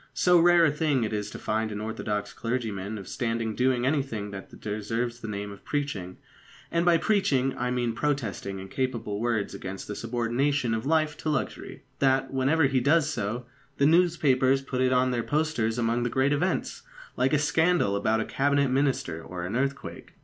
[0.15, 4.31] So rare a thing is it to find an orthodox clergyman of standing doing anything
[4.31, 6.17] that deserves the name of preaching
[6.71, 11.29] and by preaching I mean protesting in capable words against the subordination of life to
[11.29, 13.45] luxury that, whenever he does so,
[13.77, 16.81] the newspapers put it on their posters among the great events,
[17.15, 20.13] like a scandal about a Cabinet Minister or an earthquake.